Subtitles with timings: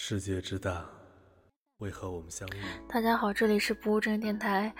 [0.00, 0.88] 世界之大，
[1.78, 2.52] 为何我们相遇？
[2.88, 4.72] 大家好，这里是不务正业电台。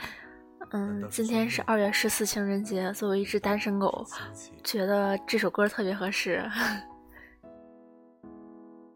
[0.71, 2.93] 嗯，今天是二月十四情人节。
[2.93, 4.07] 作为一只单身狗，
[4.63, 6.49] 觉得这首歌特别合适。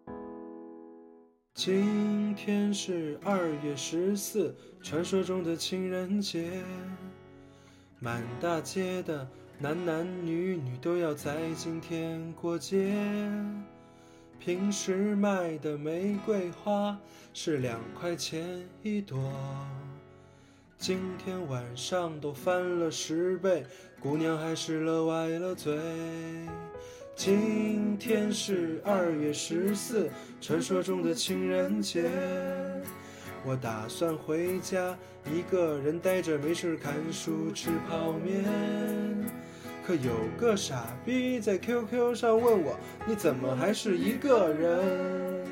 [1.54, 6.62] 今天是二月十四，传说中的情人节。
[7.98, 9.28] 满大街的
[9.58, 12.96] 男男女女都要在今天过节。
[14.44, 16.98] 平时卖的玫瑰花
[17.32, 18.44] 是两块钱
[18.82, 19.32] 一朵，
[20.76, 23.64] 今天晚上都翻了十倍，
[24.00, 25.78] 姑娘还是乐歪了嘴。
[27.14, 32.10] 今天是二月十四，传说中的情人节。
[33.44, 34.98] 我打算回家，
[35.32, 39.21] 一个人呆着没事看书吃泡面。
[39.84, 45.44] 可有个傻逼在 QQ 上问我，你怎么还是一个人？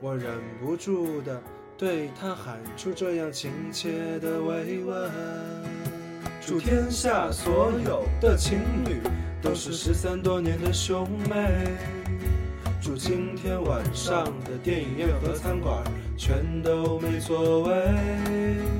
[0.00, 1.40] 我忍不住的
[1.76, 5.10] 对他喊出这样亲切的慰问。
[6.40, 9.02] 祝天下所有的情侣
[9.42, 11.76] 都是失散多年的兄妹。
[12.80, 15.84] 祝今天晚上的电影院和餐馆
[16.16, 18.79] 全都没座位。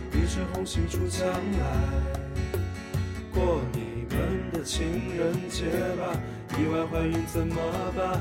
[0.31, 1.35] 一枝红杏出墙来，
[3.33, 5.65] 过你们的情人节
[5.97, 6.17] 吧，
[6.57, 7.55] 意外怀孕怎么
[7.97, 8.17] 办？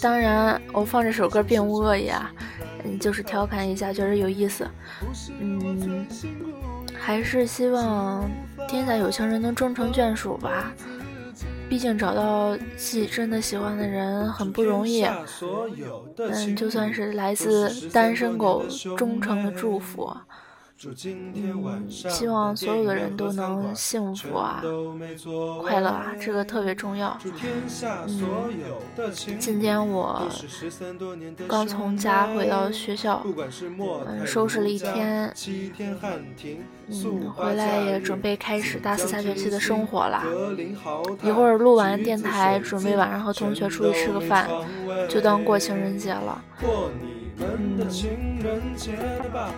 [0.00, 2.32] 当然，我放这首歌并无恶意啊，
[2.82, 4.66] 嗯，就是调侃一下，觉得有意思。
[5.38, 6.06] 嗯，
[6.98, 8.26] 还是希望
[8.68, 10.72] 天下有情人能终成眷属吧。
[11.70, 15.04] 毕竟找到自己真的喜欢的人很不容易，
[16.18, 18.64] 嗯，就算是来自单身狗
[18.98, 20.12] 忠诚的祝福。
[20.82, 24.62] 嗯，希望所有的人都能幸福啊，
[25.60, 27.18] 快乐啊，这个特别重要。
[28.06, 28.58] 嗯，
[29.38, 30.26] 今天我
[31.46, 33.22] 刚从家回到学校，
[34.06, 35.30] 嗯，收拾了一天，
[36.88, 40.24] 嗯，回来也准备开始大四下学期的生活了。
[41.22, 44.48] 一会儿录完电台，准备晚上和同学出去吃个饭，
[45.10, 46.42] 就当过情人节了。
[46.58, 46.64] 一
[47.84, 48.96] 枝红杏出墙
[49.34, 49.52] 来。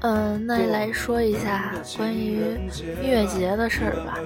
[0.00, 2.42] 嗯，那来说一下关于
[3.02, 4.18] 音乐节的事儿吧。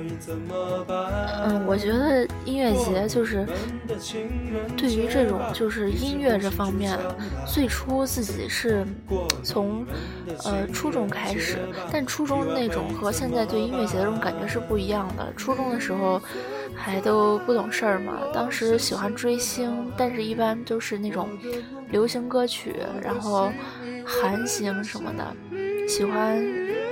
[1.45, 3.47] 嗯，我觉得音乐节就是
[4.77, 6.99] 对于这种就是音乐这方面，
[7.47, 8.85] 最初自己是
[9.45, 9.87] 从
[10.45, 11.59] 呃初中开始，
[11.91, 15.33] 但初中那种和现在对音乐节的这种感觉是不一样的。
[15.35, 16.21] 初中的时候
[16.83, 21.29] 还都不懂事儿嘛，当时喜欢追星，但是一般都是那种
[21.91, 23.53] 流行歌曲，然后
[24.05, 25.37] 韩星什么的。
[25.87, 26.41] 喜欢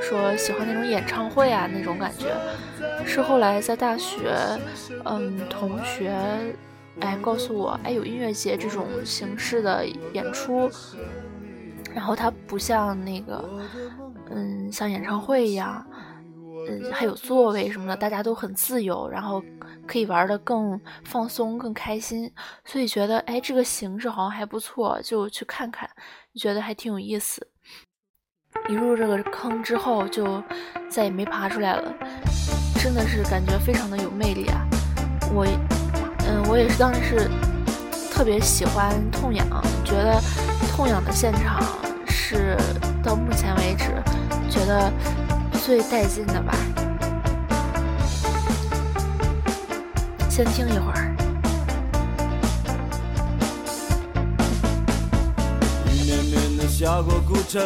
[0.02, 2.34] 说喜欢那种演唱会啊那种感觉，
[3.06, 4.34] 是后来在大学，
[5.04, 6.12] 嗯，同学
[7.00, 10.68] 哎告诉我，哎有音乐节这种形式的演出，
[11.94, 13.48] 然后它不像那个，
[14.30, 15.86] 嗯，像演唱会一样，
[16.68, 19.42] 嗯，还有座位什么的，大家都很自由，然后
[19.86, 22.30] 可以玩的更放松、更开心，
[22.64, 25.88] 所以觉得哎这个形式好像还不错，就去看看，
[26.34, 27.46] 觉得还挺有意思。
[28.68, 30.42] 一入这个坑之后，就
[30.88, 31.94] 再也没爬出来了，
[32.82, 34.66] 真的是感觉非常的有魅力啊！
[35.32, 35.46] 我，
[36.26, 37.28] 嗯，我也是当时是
[38.10, 39.46] 特别喜欢痛痒，
[39.84, 40.20] 觉得
[40.74, 41.62] 痛痒的现场
[42.06, 42.56] 是
[43.02, 43.84] 到目前为止
[44.50, 44.90] 觉得
[45.68, 46.54] 最带劲的吧。
[50.30, 51.14] 先听一会儿。
[55.92, 57.60] 一绵绵的下过古城。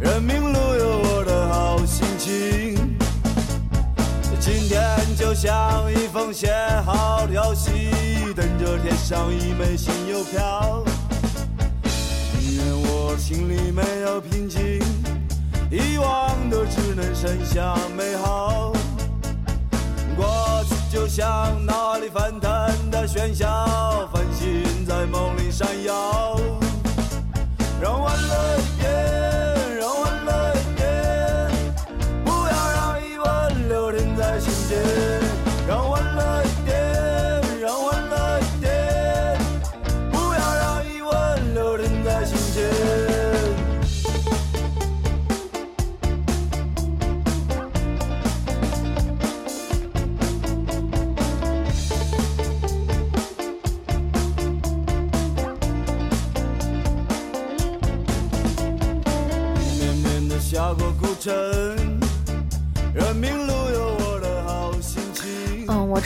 [0.00, 2.74] 人民路有我的好心情，
[4.40, 4.82] 今天
[5.16, 6.52] 就像一封写
[6.84, 7.70] 好的消息，
[8.34, 10.82] 等着贴上一枚新邮票。
[12.40, 14.80] 宁愿我心里没有平静，
[15.72, 18.74] 遗忘的只能剩下美好。
[20.14, 22.50] 过去就像脑海里翻腾
[22.90, 26.38] 的喧嚣，繁星在梦里闪耀，
[27.80, 29.51] 让欢乐一变。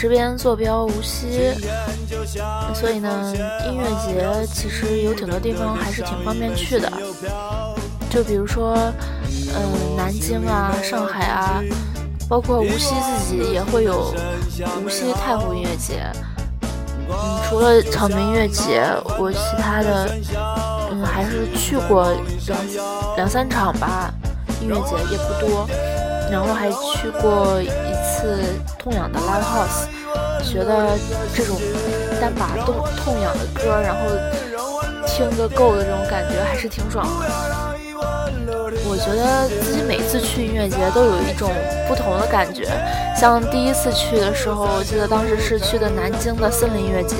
[0.07, 1.51] 这边坐标无锡，
[2.73, 3.33] 所以呢，
[3.65, 6.89] 音乐节其实有挺多地方还是挺方便去的。
[8.09, 8.77] 就比如说，
[9.53, 11.61] 嗯，南京啊，上海啊，
[12.29, 14.13] 包括无锡自己也会有
[14.81, 16.09] 无锡太湖音乐节。
[17.09, 18.85] 嗯，除了草莓音乐节，
[19.19, 20.15] 我其他的，
[20.89, 22.13] 嗯，还是去过
[22.47, 22.59] 两
[23.17, 24.09] 两三场吧。
[24.61, 25.67] 音乐节也不多，
[26.31, 28.41] 然后还去过一次
[28.79, 29.96] 痛痒的 live house，
[30.47, 30.97] 觉得
[31.35, 31.57] 这种
[32.19, 34.01] 单把动痛痒的歌，然后
[35.05, 37.27] 听个够的这种感觉还是挺爽的。
[38.89, 41.51] 我觉得自己每次去音乐节都有一种
[41.87, 42.65] 不同的感觉，
[43.15, 47.15] 像第一次去的时候，我记得当时是去的南京的森林音乐节，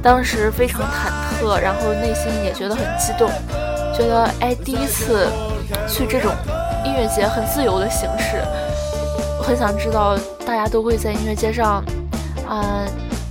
[0.00, 1.10] 当时非常忐
[1.42, 3.28] 忑，然后内心也觉得很激动，
[3.92, 5.26] 觉得哎，第一次
[5.88, 6.30] 去这种
[6.84, 8.40] 音乐节很自由的形式，
[9.42, 11.82] 很想知道大家都会在音乐节上，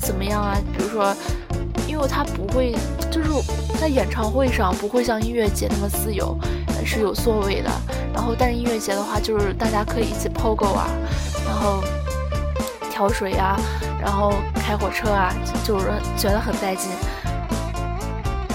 [0.10, 0.58] 怎么样啊？
[0.76, 1.16] 比如说，
[1.88, 2.76] 因为他不会，
[3.12, 3.30] 就是
[3.80, 6.36] 在演唱会上不会像音乐节那么自由。
[6.84, 7.70] 是有座位的，
[8.14, 10.88] 然后但是音乐节的话，就是大家可以一起 POGO 啊，
[11.46, 11.84] 然后
[12.90, 13.56] 跳水呀，
[14.02, 15.32] 然后开火车啊，
[15.64, 16.90] 就是觉得很带劲。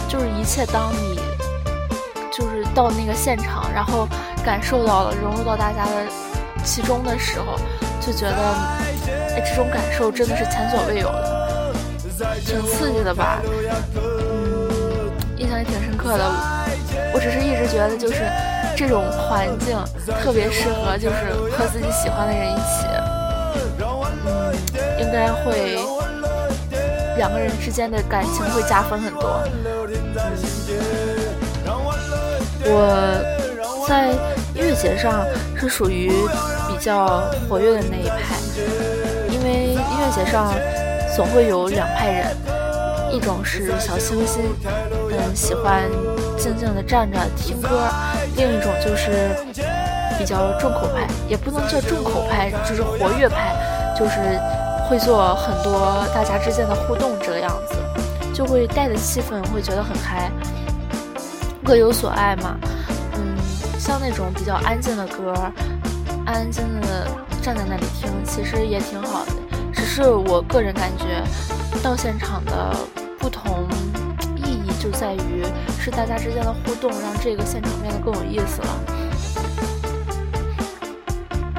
[0.09, 1.21] 就是一切，当你
[2.33, 4.09] 就是到那个现场，然后
[4.45, 6.07] 感受到了融入到大家的
[6.65, 7.57] 其中的时候，
[8.01, 8.37] 就觉得
[9.37, 11.44] 哎，这种感受真的是前所未有的，
[12.45, 13.41] 挺刺激的吧？
[13.97, 16.31] 嗯，印象也挺深刻的。
[17.13, 18.25] 我只是一直觉得，就是
[18.77, 19.77] 这种环境
[20.23, 22.87] 特别适合，就是和自己喜欢的人一起，
[24.27, 24.55] 嗯，
[25.01, 25.79] 应该会
[27.17, 29.43] 两个人之间的感情会加分很多。
[32.67, 34.11] 我在
[34.55, 35.25] 音乐节上
[35.57, 36.11] 是属于
[36.69, 38.37] 比较活跃的那一派，
[39.31, 40.55] 因为音乐节上
[41.15, 42.37] 总会有两派人。
[43.13, 44.43] 一种是小清新，
[45.11, 45.85] 嗯，喜欢
[46.37, 47.69] 静静的站着听歌；
[48.37, 49.31] 另一种就是
[50.19, 53.55] 比较重口派，也不能叫重口派，就是活跃派，
[53.97, 54.19] 就是
[54.89, 57.77] 会做很多大家之间的互动，这个样子
[58.35, 60.29] 就会带的气氛会觉得很嗨。
[61.63, 62.57] 各有所爱嘛，
[63.15, 63.37] 嗯，
[63.79, 65.33] 像那种比较安静的歌，
[66.27, 67.07] 安安静静的
[67.41, 69.33] 站在那里听，其实也挺好的。
[69.95, 71.23] 是我个人感觉，
[71.81, 72.75] 到现场的。
[73.17, 73.67] 不同
[74.37, 75.43] 意义就在于
[75.81, 78.69] 是大家之间的互动，让这个现场变得更有意思了。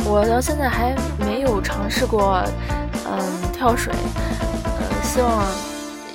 [0.06, 2.44] 我到现在还没有尝试过，
[3.10, 3.92] 嗯，跳水，
[4.64, 5.44] 呃，希望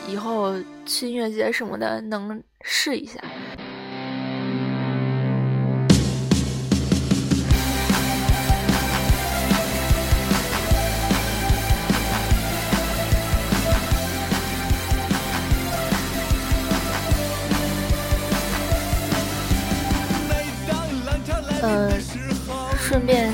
[0.06, 0.54] 以后
[0.86, 3.18] 去音乐节什么的能试一下。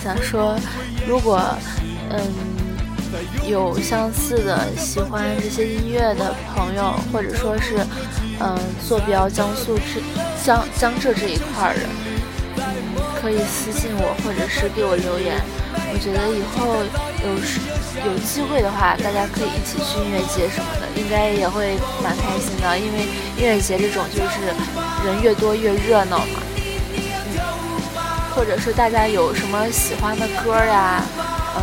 [0.06, 0.56] 想说，
[1.04, 1.42] 如果
[2.10, 2.20] 嗯
[3.44, 7.84] 有相似的喜欢这些音乐的朋友，或者说是
[8.38, 10.00] 嗯坐标江苏这
[10.44, 11.80] 江江浙这一块的，
[12.58, 12.62] 嗯
[13.20, 15.42] 可以私信我，或者是给我留言。
[15.92, 16.78] 我觉得以后
[17.26, 22.78] 有有机会的话，大家可以一起去音乐节什么的，应该也会蛮开心的。
[22.78, 23.02] 因为
[23.36, 24.54] 音乐节这种就是
[25.04, 26.45] 人越多越热闹嘛。
[28.36, 31.02] 或者是大家有什么喜欢的歌呀，
[31.56, 31.62] 嗯，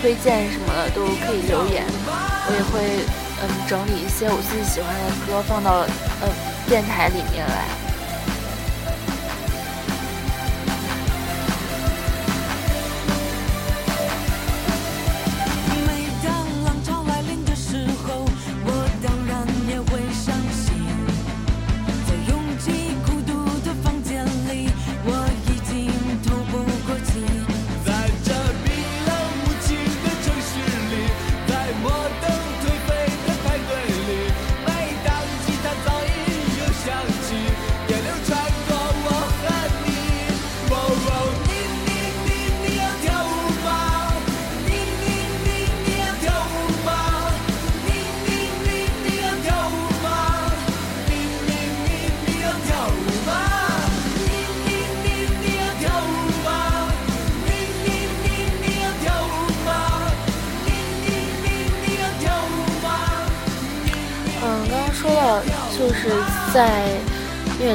[0.00, 1.84] 推荐什么的都可以留言，
[2.46, 3.04] 我也会
[3.42, 5.80] 嗯整理一些我自己喜欢的歌放到
[6.22, 6.28] 呃
[6.68, 7.85] 电台里面来。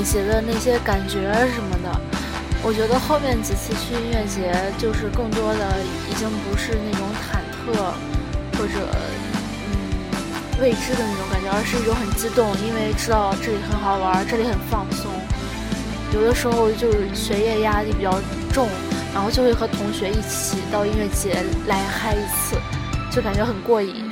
[0.01, 2.01] 乐节的那些感觉什么的，
[2.63, 5.77] 我觉得后面几次去音乐节，就是更多的
[6.09, 7.77] 已经不是那种忐忑
[8.57, 8.89] 或者
[9.69, 9.77] 嗯
[10.59, 15.11] 未知的那种感觉，而是一种很激动，因为知道这里很好玩，这里很放松。
[16.15, 18.19] 有的时候就是学业压力比较
[18.51, 18.67] 重，
[19.13, 22.57] 然后就会和同学一起到音乐节来嗨一次，
[23.11, 24.09] 就感觉很过瘾。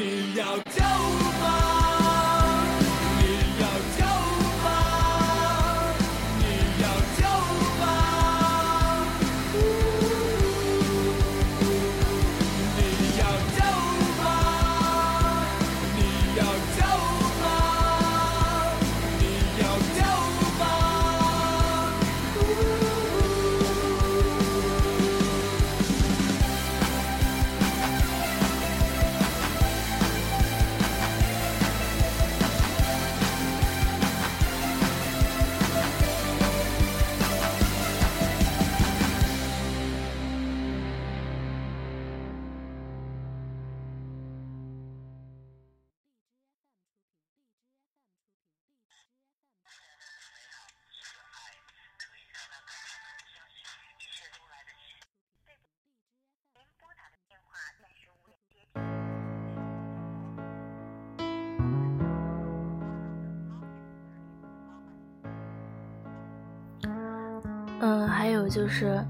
[68.49, 69.05] 就是，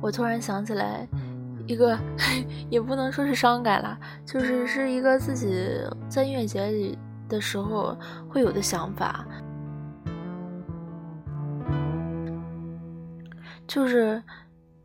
[0.00, 1.06] 我突然想起来
[1.66, 1.98] 一个，
[2.70, 6.98] 也不能说是伤感啦，就是是一个自己在音乐节里
[7.28, 7.96] 的时候
[8.28, 9.26] 会有的想法，
[13.66, 14.22] 就是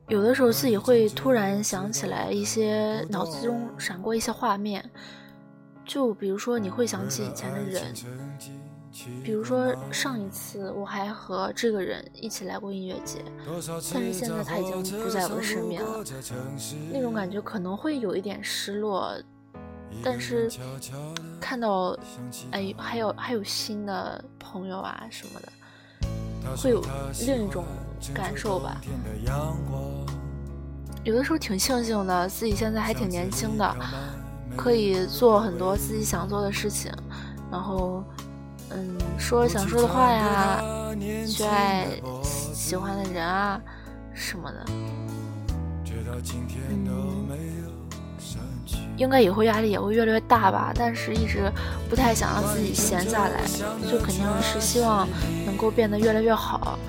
[0.08, 4.84] 有的时候自己会突然想起来一些脑子中闪过一些画面，
[5.86, 7.82] 就比如说你会想起以前的人。
[9.24, 13.24] 比如说上一次我还和这个人一起来过音乐节，
[13.94, 16.04] 但是现在他已经不在我的身边了，
[16.92, 19.14] 那种感觉可能会有一点失落，
[20.04, 20.50] 但是
[21.40, 21.98] 看到
[22.52, 26.84] 哎还有还有新的朋友啊什么的，会有
[27.26, 27.64] 另一种
[28.14, 28.82] 感受吧。
[31.04, 33.76] 有的时候挺庆幸的，自己现在还挺年轻的，
[34.56, 36.92] 可以做很多自己想做的事情，
[37.52, 38.04] 然后。
[38.70, 40.62] 嗯，说想说的话呀，
[41.28, 41.88] 去爱
[42.22, 43.60] 喜欢的人啊，
[44.14, 44.66] 什么的。
[48.98, 51.52] 应该以后压力也会越来越大吧，但是一直
[51.90, 53.42] 不太想让自己闲下来，
[53.90, 55.08] 就肯定是希望
[55.46, 56.80] 能够变得越来越好。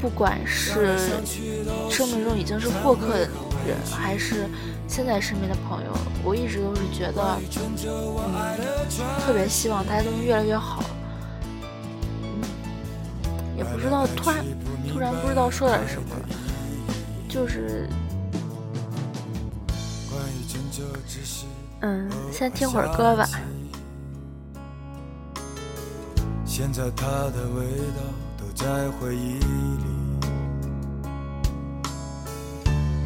[0.00, 0.96] 不管是
[1.90, 3.28] 生命中已经是过客的
[3.66, 4.46] 人，还是
[4.88, 5.92] 现在身边的朋友，
[6.24, 8.58] 我一直都是觉得，嗯，
[9.20, 10.82] 特别希望大家都能越来越好。
[12.24, 12.40] 嗯，
[13.56, 14.44] 也不知道突然
[14.90, 16.28] 突然不知道说点什么了，
[17.28, 17.88] 就是，
[21.82, 23.28] 嗯，先听会儿歌吧。
[26.44, 27.64] 现在它的味
[27.94, 28.02] 道
[28.36, 28.48] 都。
[28.58, 29.84] 在回忆里，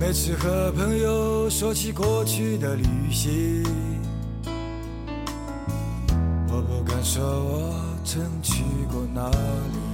[0.04, 2.82] 每次和朋友说起过去的旅
[3.12, 3.62] 行，
[6.48, 7.72] 我不敢说我
[8.04, 9.91] 曾去过哪里。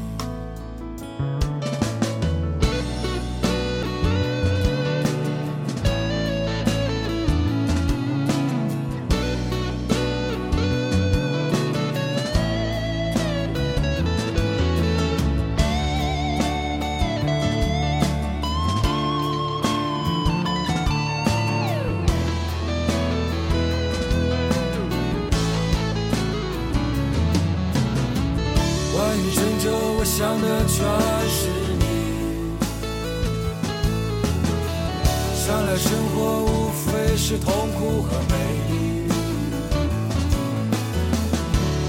[35.88, 38.34] 生活无非是痛苦和美
[38.68, 39.08] 丽。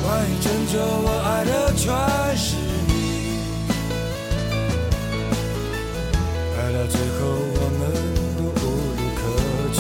[0.01, 1.83] 关于拯救我爱的全
[2.37, 2.55] 是
[2.87, 2.91] 你，
[6.55, 7.19] 爱到最后
[7.59, 7.81] 我们
[8.37, 8.63] 都无
[8.95, 9.21] 路可
[9.73, 9.77] 去，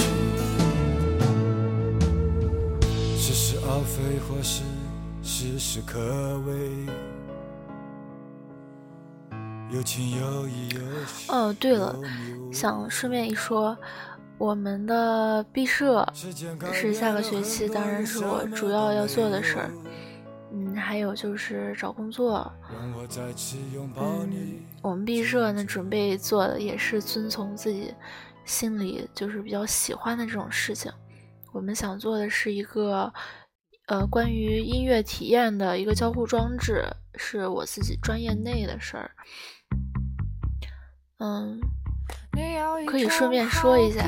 [3.17, 4.63] 似是而非或是
[5.23, 5.97] 事事可
[6.45, 6.51] 为。
[11.27, 11.95] 哦，对了，
[12.51, 13.77] 想顺便一说，
[14.37, 16.07] 我们的毕设
[16.73, 19.71] 是下个学期，当然是我主要要做的事儿。
[20.51, 22.51] 嗯，还有就是找工作。
[22.71, 22.95] 嗯，
[24.81, 27.93] 我们毕设呢，准备做的也是遵从自己
[28.45, 30.91] 心里就是比较喜欢的这种事情。
[31.53, 33.13] 我们想做的是一个，
[33.85, 36.83] 呃，关于音乐体验的一个交互装置，
[37.15, 39.11] 是我自己专业内的事儿。
[41.19, 41.59] 嗯，
[42.87, 44.03] 可以顺便说一下，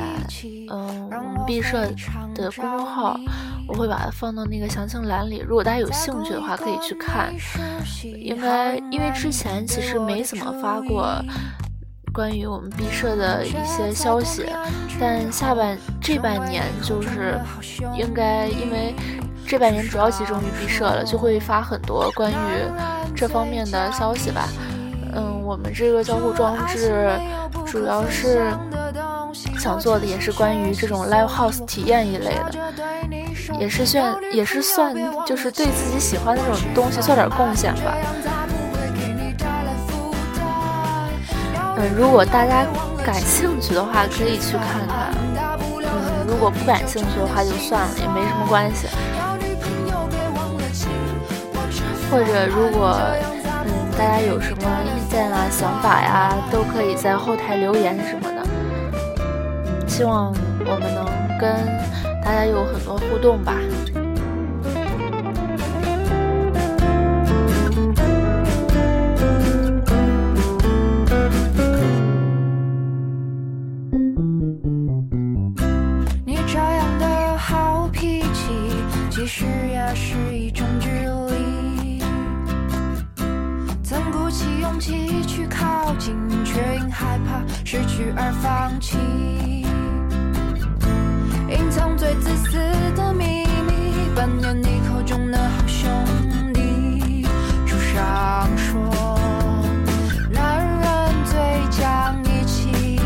[0.70, 1.86] 嗯，我们毕设
[2.34, 3.20] 的公众号，
[3.68, 5.44] 我会把它放到那个详情栏里。
[5.46, 7.34] 如果大家有兴趣的话，可以去看。
[8.16, 11.22] 应该因为之前其实没怎么发过
[12.14, 14.46] 关于我们毕设的一些消息，
[14.98, 17.38] 但下半这半年就是
[17.94, 18.94] 应该因为
[19.46, 22.34] 这半年主要集中于毕设了，就会发很多关于
[23.14, 24.48] 这方面的消息吧。
[25.52, 27.10] 我们这个交互装置
[27.66, 28.50] 主要是
[29.58, 32.72] 想做的，也是关于这种 live house 体验一类的，
[33.60, 37.94] 也是算也是算就是对自己喜欢的那种东西做点贡献吧。
[41.76, 42.64] 嗯，如果大家
[43.04, 45.12] 感兴趣的话，可以去看看。
[45.36, 48.88] 嗯，如果不感兴趣的话，就算了，也没什么关系。
[52.10, 52.98] 或者如果。
[53.98, 58.42] 大家有什么意见啊、想法呀，都可以在后台留言什么的。
[59.86, 60.32] 希望
[60.64, 61.04] 我们能
[61.38, 61.54] 跟
[62.24, 63.54] 大家有很多互动吧。
[94.26, 95.90] 密，扮演你口中的好兄
[96.54, 97.26] 弟。
[97.66, 99.18] 书上说，
[100.30, 101.34] 男人最
[101.70, 103.00] 讲义气，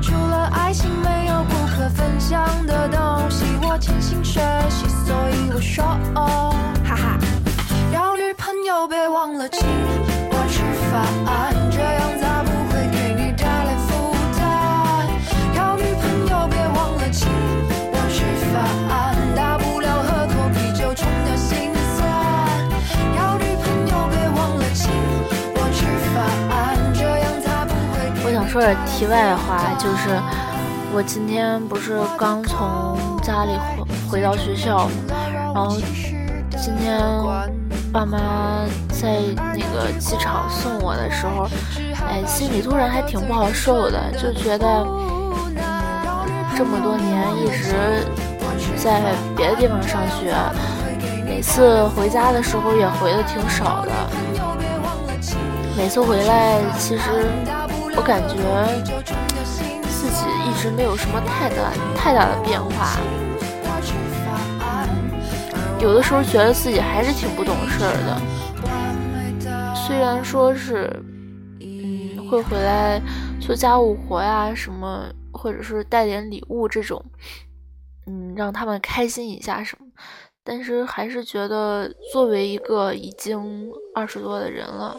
[0.00, 3.44] 除了爱情，没有不可分享的东西。
[3.62, 5.84] 我潜心学习，所以我说，
[6.14, 7.18] 哦哈哈，
[7.92, 9.83] 要女朋友别忘了亲。
[28.48, 30.20] 说点题外话，就是
[30.94, 34.88] 我今天不是刚从家里回回到学校，
[35.54, 35.76] 然后
[36.56, 37.00] 今天。
[37.92, 38.18] 爸妈
[38.88, 41.46] 在那个机场送我的时候，
[42.08, 45.54] 哎，心里突然还挺不好受的，就觉得，嗯，
[46.56, 48.04] 这么多年一直
[48.76, 49.00] 在
[49.36, 50.34] 别的地方上学，
[51.24, 53.92] 每次回家的时候也回的挺少的。
[55.76, 57.30] 每次回来，其实
[57.96, 58.34] 我感觉
[59.88, 62.98] 自己一直没有什么太大太大的变化。
[65.80, 70.90] 有的时候觉得自己还是挺不懂事儿的，虽然说是，
[71.60, 73.00] 嗯，会回来
[73.40, 77.04] 做家务活呀什么，或者是带点礼物这种，
[78.06, 79.86] 嗯，让他们开心一下什么，
[80.42, 84.96] 但是还是觉得作为一个已经二十多的人了，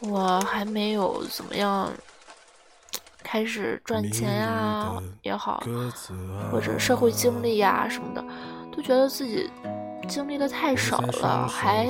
[0.00, 1.90] 我还没有怎么样
[3.22, 5.62] 开始赚钱呀也好，
[6.50, 8.24] 或者社会经历呀什么的。
[8.76, 9.50] 都觉得自己
[10.06, 11.88] 经历的太少了，还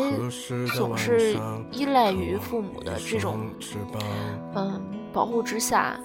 [0.77, 1.37] 总是
[1.73, 3.51] 依赖于父母的这种
[4.55, 4.81] 嗯
[5.13, 5.99] 保护之下，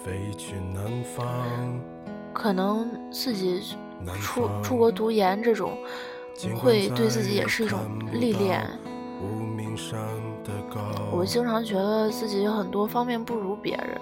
[2.34, 3.62] 可能自己
[4.20, 5.78] 出出国读研这种，
[6.58, 7.80] 会对自己也是一种
[8.12, 8.68] 历练。
[11.12, 14.02] 我经常觉得自己有很多方面不如别人。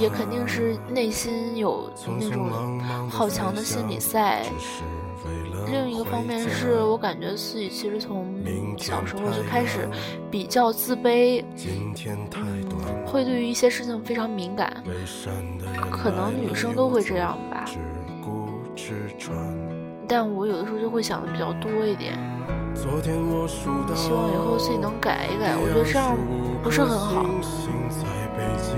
[0.00, 2.50] 也肯定是内心有那种
[3.08, 4.42] 好强的心理在。
[5.70, 8.34] 另一个方面是我感觉自己其实从
[8.78, 9.88] 小时候就开始
[10.30, 11.44] 比较自卑，
[13.06, 14.82] 会对于一些事情非常敏感。
[15.90, 17.66] 可能女生都会这样吧。
[20.10, 22.18] 但我有的时候就会想的比较多一点。
[22.74, 26.16] 希望以后自己能改一改，我觉得这样
[26.64, 27.24] 不是很好。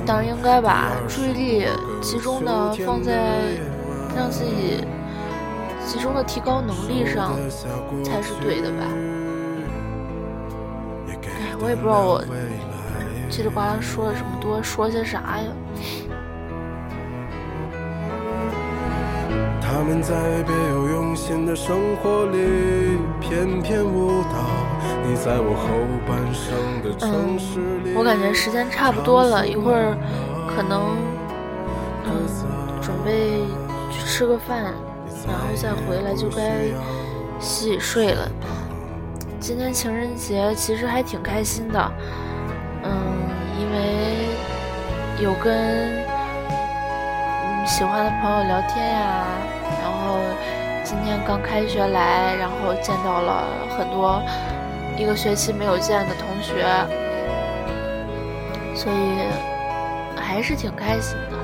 [0.05, 1.67] 当然应该把注意力
[2.03, 3.39] 集中的放在
[4.15, 4.85] 让自己
[5.87, 7.33] 集中的提高能力上
[8.05, 8.85] 才是对的吧。
[11.25, 12.23] 哎，我也不知道我
[13.31, 15.47] 叽里呱啦说了这么多，说些啥呀？
[19.73, 24.37] 他们在别有用心的生活里翩翩舞蹈。
[27.01, 27.41] 嗯，
[27.97, 29.97] 我感觉时间差不多了，一会儿
[30.47, 30.95] 可能
[32.05, 32.11] 嗯
[32.83, 33.41] 准备
[33.91, 34.75] 去吃个饭，
[35.27, 36.67] 然后再回来就该
[37.41, 38.31] 洗洗睡了。
[39.41, 41.93] 今天情人节其实还挺开心的，
[42.85, 42.93] 嗯，
[43.59, 44.29] 因为
[45.25, 46.02] 有跟
[47.65, 49.25] 喜欢的朋友聊天呀，
[49.81, 50.19] 然后
[50.83, 53.47] 今天刚开学来，然后见到了
[53.79, 54.21] 很多
[54.97, 56.67] 一个学期没有见的同学，
[58.75, 59.21] 所以
[60.21, 61.39] 还是挺开心的。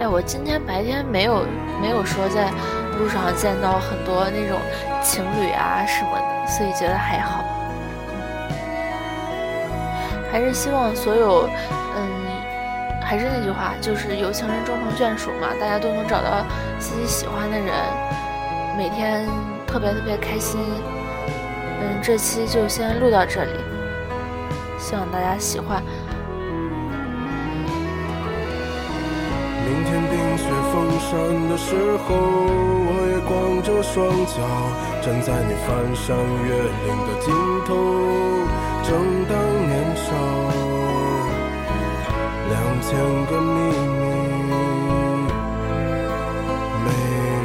[0.00, 1.46] 哎，我今天白天没有
[1.80, 2.50] 没有说在
[2.98, 4.58] 路上见到很多那种
[5.00, 7.44] 情侣啊什么的，所以觉得还好。
[10.32, 11.46] 还是希望所有，
[11.94, 12.08] 嗯，
[13.02, 16.42] 还是那句话，就是有情人终成眷属嘛，大家都能找到
[16.78, 17.68] 自己喜欢的人，
[18.78, 19.28] 每天
[19.66, 20.58] 特别特别开心。
[21.82, 23.50] 嗯，这期就先录到这里，
[24.78, 25.82] 希望大家喜欢。
[29.66, 31.10] 明天冰雪封山
[31.50, 31.76] 的时
[32.08, 32.16] 候，
[32.88, 34.40] 我也光着双脚
[35.02, 37.34] 站在你翻山越岭的尽
[37.66, 37.70] 头，
[38.84, 38.90] 正
[39.26, 39.32] 当
[39.68, 40.06] 年少，
[42.48, 42.88] 两千
[43.26, 43.50] 个秘
[43.98, 44.50] 密
[46.84, 46.86] 没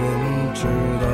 [0.04, 0.06] 人
[0.54, 0.60] 知
[1.02, 1.06] 道，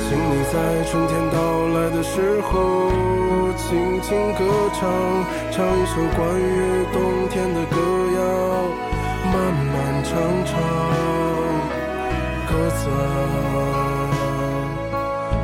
[0.00, 0.54] 请你在
[0.90, 1.36] 春天到
[1.74, 2.52] 来的时候。
[3.56, 4.40] 轻轻歌
[4.74, 4.82] 唱，
[5.50, 7.76] 唱一首关于冬天的歌
[8.16, 8.20] 谣，
[9.32, 9.72] 漫漫
[10.04, 10.12] 长
[10.44, 10.52] 长，
[12.74, 12.84] 在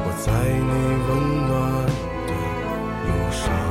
[0.04, 0.26] 我在
[0.68, 0.72] 你
[1.06, 1.10] 温
[1.46, 1.50] 暖
[2.26, 2.32] 的
[3.06, 3.69] 忧伤。